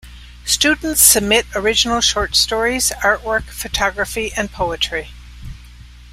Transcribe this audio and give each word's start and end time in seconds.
Students 0.45 0.99
submit 0.99 1.45
original 1.53 2.01
short 2.01 2.35
stories, 2.35 2.89
artwork, 3.03 3.43
photography 3.43 4.31
and 4.35 4.51
poetry. 4.51 5.09